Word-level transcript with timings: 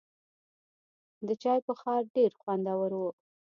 د 1.27 1.29
چای 1.43 1.59
بخار 1.67 2.01
ډېر 2.15 2.31
خوندور 2.41 2.91
و. 3.01 3.01